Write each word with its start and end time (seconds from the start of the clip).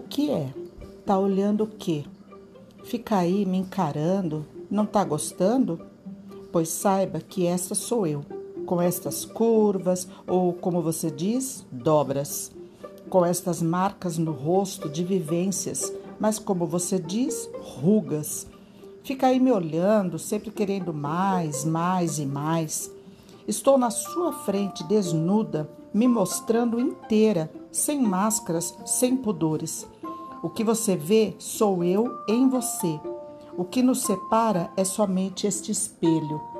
que 0.00 0.30
é? 0.30 0.52
Tá 1.04 1.18
olhando 1.18 1.64
o 1.64 1.66
quê? 1.66 2.04
Fica 2.84 3.16
aí 3.16 3.44
me 3.44 3.58
encarando? 3.58 4.46
Não 4.70 4.86
tá 4.86 5.04
gostando? 5.04 5.80
Pois 6.50 6.68
saiba 6.68 7.20
que 7.20 7.46
essa 7.46 7.74
sou 7.74 8.06
eu, 8.06 8.24
com 8.66 8.80
estas 8.80 9.24
curvas 9.24 10.08
ou, 10.26 10.52
como 10.52 10.82
você 10.82 11.10
diz, 11.10 11.66
dobras, 11.70 12.52
com 13.08 13.24
estas 13.24 13.60
marcas 13.60 14.18
no 14.18 14.32
rosto 14.32 14.88
de 14.88 15.04
vivências, 15.04 15.92
mas 16.18 16.38
como 16.38 16.66
você 16.66 16.98
diz, 16.98 17.48
rugas. 17.60 18.46
Fica 19.02 19.26
aí 19.26 19.40
me 19.40 19.50
olhando, 19.50 20.18
sempre 20.18 20.50
querendo 20.50 20.94
mais, 20.94 21.64
mais 21.64 22.18
e 22.18 22.26
mais. 22.26 22.90
Estou 23.46 23.76
na 23.76 23.90
sua 23.90 24.32
frente, 24.32 24.84
desnuda, 24.84 25.68
me 25.92 26.06
mostrando 26.06 26.78
inteira, 26.78 27.50
sem 27.72 28.00
máscaras, 28.00 28.76
sem 28.86 29.16
pudores. 29.16 29.86
O 30.42 30.50
que 30.50 30.62
você 30.62 30.94
vê 30.94 31.34
sou 31.38 31.82
eu 31.82 32.06
em 32.28 32.48
você. 32.48 33.00
O 33.56 33.64
que 33.64 33.82
nos 33.82 34.02
separa 34.02 34.70
é 34.76 34.84
somente 34.84 35.46
este 35.46 35.72
espelho. 35.72 36.51